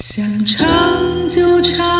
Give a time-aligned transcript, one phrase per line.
[0.00, 1.99] 想唱就唱，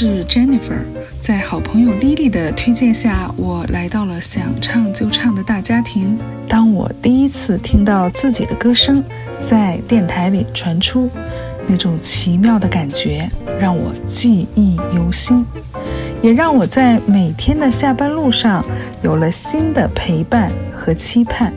[0.00, 0.84] 是 Jennifer。
[1.18, 6.16] 在好朋友 Lily 的推荐下，我来到了想唱就唱的大家庭。
[6.46, 9.02] 当我第一次听到自己的歌声
[9.40, 11.10] 在电台里传出，
[11.66, 15.44] 那种奇妙的感觉让我记忆犹新，
[16.22, 18.64] 也让我在每天的下班路上
[19.02, 21.52] 有了新的陪伴和期盼。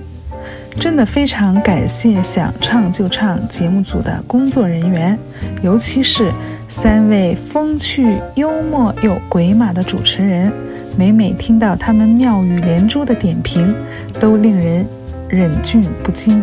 [0.79, 5.19] 真的非常感谢想唱就唱节目组的工作人员，
[5.61, 6.31] 尤其是
[6.71, 10.49] 三位风趣幽默又鬼马的主持人。
[10.97, 13.75] 每每听到他们妙语连珠的点评，
[14.21, 14.87] 都令人
[15.27, 16.41] 忍俊不禁。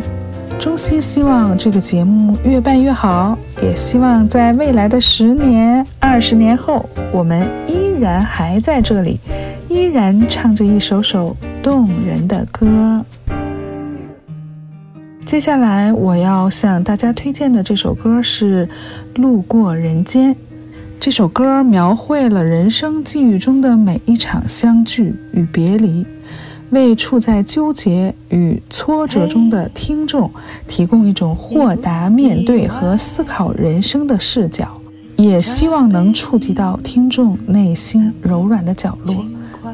[0.59, 9.19] 衷心希望这个节目越办越好，也希望在未来的十年、二十年后，我们依然还在这里，
[9.67, 13.03] 依然唱着一首首动人的歌。
[15.29, 18.67] 接下来我要向大家推荐的这首歌是
[19.21, 20.35] 《路过人间》。
[20.99, 26.07] 这首歌描绘了人生际遇中的每一场相聚与别离，
[26.71, 30.31] 为处在纠结与挫折中的听众
[30.67, 34.81] 提供一种豁达面对和思考人生的视角，
[35.17, 39.23] 也希望能触及到听众内心柔软的角落，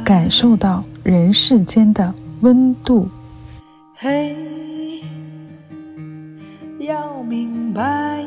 [0.05, 3.09] 感受到人世间的温度。
[3.95, 4.37] 嘿，
[7.75, 8.25] 白，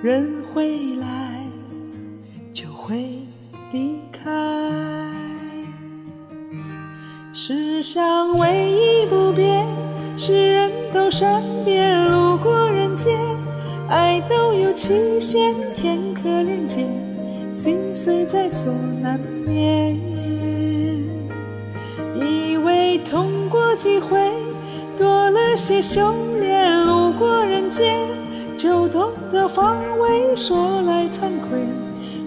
[0.00, 1.42] 人会来
[2.54, 3.04] 就会
[3.70, 4.30] 离开。
[7.34, 9.66] 世上唯一不变
[10.16, 13.14] 是人都善变，路过人间，
[13.90, 16.88] 爱都有期限，天可怜见，
[17.52, 18.72] 心碎在所
[19.02, 19.98] 难免。
[22.16, 24.18] 以为痛过几回。
[25.58, 27.98] 些修炼，路过人间
[28.56, 30.36] 就懂得防卫。
[30.36, 31.58] 说来惭愧，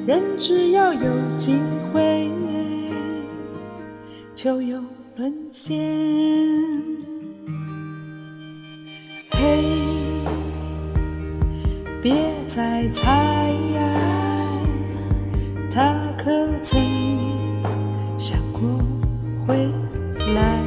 [0.06, 1.00] 人只要有
[1.38, 1.56] 机
[1.94, 2.30] 会，
[4.36, 4.84] 就有
[5.16, 5.80] 沦陷。
[9.30, 9.64] 嘿，
[12.02, 12.14] 别
[12.46, 13.56] 再猜，
[15.74, 16.30] 他可
[16.62, 16.78] 曾
[18.20, 18.62] 想过
[19.48, 19.70] 回
[20.36, 20.61] 来？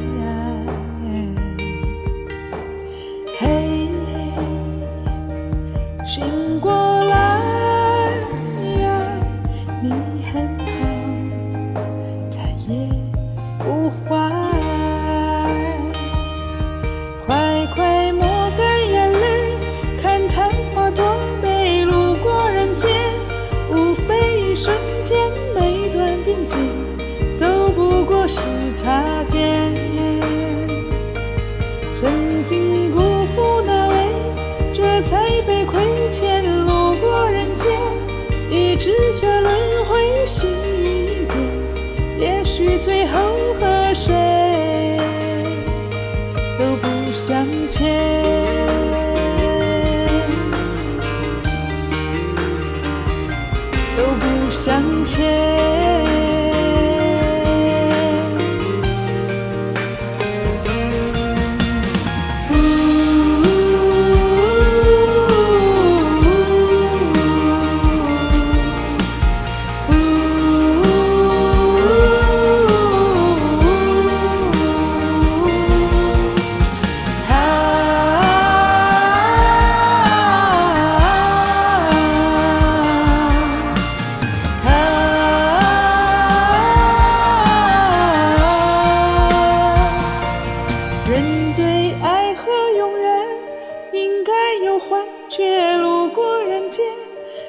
[6.15, 6.23] 醒
[6.61, 6.71] 过
[7.03, 7.41] 来，
[9.83, 9.91] 你
[10.31, 10.71] 很好，
[12.31, 12.37] 他
[12.69, 12.87] 也
[13.59, 14.15] 不坏。
[17.27, 18.21] 快快抹
[18.57, 19.27] 干眼泪，
[20.01, 21.03] 看昙花多
[21.43, 21.83] 美。
[21.83, 22.89] 路过人间，
[23.69, 25.17] 无非一瞬间，
[25.53, 26.57] 每段并肩
[27.37, 28.39] 都不过是
[28.71, 29.35] 擦肩。
[31.91, 32.09] 曾
[32.45, 33.01] 经辜
[33.35, 33.54] 负
[38.75, 40.49] 一直这轮回，幸
[40.83, 41.39] 运点，
[42.19, 44.99] 也许最后和谁
[46.59, 48.44] 都不相欠。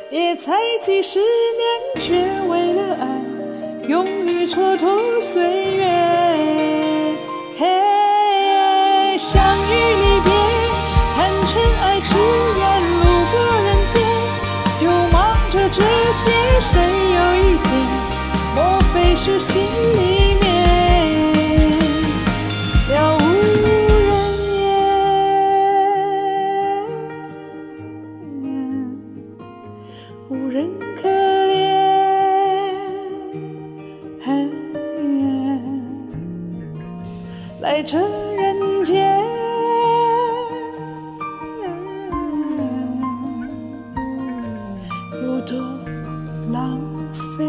[0.09, 2.15] 也才几十年，却
[2.49, 3.09] 为了爱
[3.89, 5.43] 勇于蹉跎岁
[5.75, 5.85] 月。
[7.57, 10.31] 嘿，相遇离别，
[11.17, 14.01] 看尘埃迟延，路过人间
[14.75, 15.83] 就忙着这
[16.13, 16.31] 些，
[16.61, 17.71] 谁有意见？
[18.55, 20.26] 莫非是心里
[37.67, 39.21] 来这人间，
[45.25, 45.59] 有多
[46.53, 46.81] 浪
[47.37, 47.45] 费？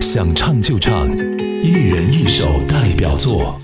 [0.00, 1.08] 想唱就唱，
[1.62, 3.56] 一人一首代表作，